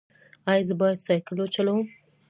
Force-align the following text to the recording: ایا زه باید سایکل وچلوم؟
ایا 0.49 0.63
زه 0.67 0.73
باید 0.81 0.99
سایکل 1.07 1.37
وچلوم؟ 1.39 1.81